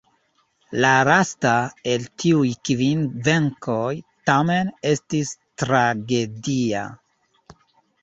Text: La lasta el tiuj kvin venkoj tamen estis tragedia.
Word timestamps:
La 0.85 0.93
lasta 1.09 1.51
el 1.91 2.07
tiuj 2.23 2.49
kvin 2.71 3.05
venkoj 3.29 3.93
tamen 4.33 4.75
estis 4.97 5.39
tragedia. 5.67 6.87